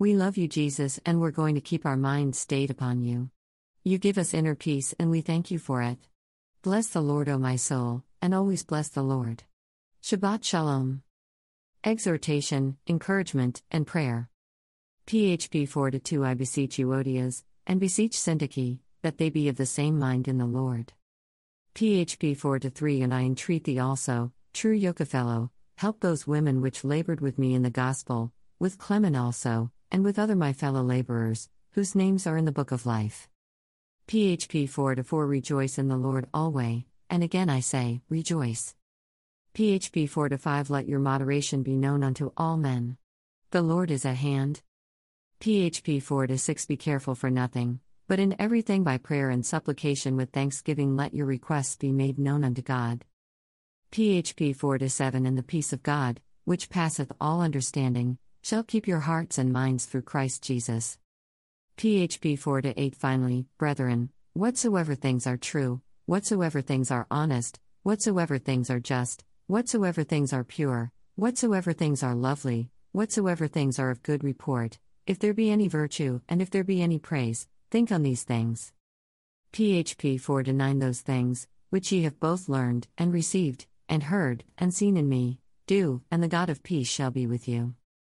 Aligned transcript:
We 0.00 0.14
love 0.14 0.36
you, 0.36 0.46
Jesus, 0.46 1.00
and 1.04 1.20
we're 1.20 1.32
going 1.32 1.56
to 1.56 1.60
keep 1.60 1.84
our 1.84 1.96
minds 1.96 2.38
stayed 2.38 2.70
upon 2.70 3.02
you. 3.02 3.30
You 3.82 3.98
give 3.98 4.16
us 4.16 4.32
inner 4.32 4.54
peace, 4.54 4.94
and 4.96 5.10
we 5.10 5.22
thank 5.22 5.50
you 5.50 5.58
for 5.58 5.82
it. 5.82 5.98
Bless 6.62 6.86
the 6.86 7.00
Lord, 7.00 7.28
O 7.28 7.36
my 7.36 7.56
soul, 7.56 8.04
and 8.22 8.32
always 8.32 8.62
bless 8.62 8.88
the 8.88 9.02
Lord. 9.02 9.42
Shabbat 10.00 10.44
Shalom. 10.44 11.02
Exhortation, 11.82 12.76
encouragement, 12.86 13.62
and 13.72 13.88
prayer. 13.88 14.30
PHP 15.08 15.68
4 15.68 15.90
to 15.90 15.98
2 15.98 16.24
I 16.24 16.34
beseech 16.34 16.76
Euodias, 16.76 17.42
and 17.66 17.80
beseech 17.80 18.12
Syntyche, 18.12 18.78
that 19.02 19.18
they 19.18 19.30
be 19.30 19.48
of 19.48 19.56
the 19.56 19.66
same 19.66 19.98
mind 19.98 20.28
in 20.28 20.38
the 20.38 20.46
Lord. 20.46 20.92
PHP 21.74 22.36
4 22.36 22.60
to 22.60 22.70
3 22.70 23.02
And 23.02 23.12
I 23.12 23.22
entreat 23.22 23.64
thee 23.64 23.80
also, 23.80 24.30
true 24.52 24.78
yokefellow, 24.78 25.50
help 25.76 25.98
those 25.98 26.24
women 26.24 26.60
which 26.60 26.84
labored 26.84 27.20
with 27.20 27.36
me 27.36 27.52
in 27.52 27.62
the 27.62 27.70
gospel, 27.70 28.30
with 28.60 28.78
Clement 28.78 29.16
also, 29.16 29.72
and 29.90 30.04
with 30.04 30.18
other 30.18 30.36
my 30.36 30.52
fellow 30.52 30.82
laborers, 30.82 31.48
whose 31.72 31.94
names 31.94 32.26
are 32.26 32.36
in 32.36 32.44
the 32.44 32.52
book 32.52 32.72
of 32.72 32.86
life. 32.86 33.28
PHP 34.06 34.68
4 34.68 34.94
to 34.96 35.04
4 35.04 35.26
Rejoice 35.26 35.78
in 35.78 35.88
the 35.88 35.96
Lord 35.96 36.26
always, 36.32 36.84
and 37.10 37.22
again 37.22 37.50
I 37.50 37.60
say, 37.60 38.00
rejoice. 38.08 38.74
PHP 39.54 40.08
4 40.08 40.30
to 40.30 40.38
5 40.38 40.70
Let 40.70 40.88
your 40.88 41.00
moderation 41.00 41.62
be 41.62 41.76
known 41.76 42.02
unto 42.02 42.32
all 42.36 42.56
men. 42.56 42.96
The 43.50 43.62
Lord 43.62 43.90
is 43.90 44.04
at 44.04 44.16
hand. 44.16 44.62
PHP 45.40 46.02
4 46.02 46.26
to 46.28 46.38
6 46.38 46.66
Be 46.66 46.76
careful 46.76 47.14
for 47.14 47.30
nothing, 47.30 47.80
but 48.06 48.20
in 48.20 48.36
everything 48.38 48.84
by 48.84 48.98
prayer 48.98 49.30
and 49.30 49.44
supplication 49.44 50.16
with 50.16 50.30
thanksgiving 50.30 50.96
let 50.96 51.14
your 51.14 51.26
requests 51.26 51.76
be 51.76 51.92
made 51.92 52.18
known 52.18 52.44
unto 52.44 52.62
God. 52.62 53.04
PHP 53.92 54.54
4 54.54 54.78
to 54.78 54.88
7 54.88 55.26
And 55.26 55.36
the 55.36 55.42
peace 55.42 55.72
of 55.72 55.82
God, 55.82 56.20
which 56.44 56.70
passeth 56.70 57.12
all 57.20 57.40
understanding, 57.42 58.18
shall 58.48 58.62
keep 58.62 58.88
your 58.88 59.00
hearts 59.00 59.36
and 59.36 59.52
minds 59.52 59.84
through 59.84 60.00
Christ 60.00 60.42
Jesus. 60.42 60.96
PHP 61.76 62.38
4 62.38 62.62
to 62.62 62.80
8 62.80 62.96
Finally, 62.96 63.44
brethren, 63.58 64.08
whatsoever 64.32 64.94
things 64.94 65.26
are 65.26 65.36
true, 65.36 65.82
whatsoever 66.06 66.62
things 66.62 66.90
are 66.90 67.06
honest, 67.10 67.60
whatsoever 67.82 68.38
things 68.38 68.70
are 68.70 68.80
just, 68.80 69.22
whatsoever 69.48 70.02
things 70.02 70.32
are 70.32 70.44
pure, 70.44 70.90
whatsoever 71.14 71.74
things 71.74 72.02
are 72.02 72.14
lovely, 72.14 72.70
whatsoever 72.92 73.48
things 73.48 73.78
are 73.78 73.90
of 73.90 74.02
good 74.02 74.24
report, 74.24 74.78
if 75.06 75.18
there 75.18 75.34
be 75.34 75.50
any 75.50 75.68
virtue, 75.68 76.22
and 76.26 76.40
if 76.40 76.48
there 76.48 76.64
be 76.64 76.80
any 76.80 76.98
praise, 76.98 77.46
think 77.70 77.92
on 77.92 78.02
these 78.02 78.22
things. 78.22 78.72
PHP 79.52 80.18
4 80.18 80.44
to 80.44 80.54
9 80.54 80.78
Those 80.78 81.02
things, 81.02 81.48
which 81.68 81.92
ye 81.92 82.04
have 82.04 82.18
both 82.18 82.48
learned, 82.48 82.88
and 82.96 83.12
received, 83.12 83.66
and 83.90 84.04
heard, 84.04 84.44
and 84.56 84.72
seen 84.72 84.96
in 84.96 85.06
me, 85.06 85.38
do, 85.66 86.00
and 86.10 86.22
the 86.22 86.28
God 86.28 86.48
of 86.48 86.62
peace 86.62 86.88
shall 86.88 87.10
be 87.10 87.26
with 87.26 87.46
you. 87.46 87.74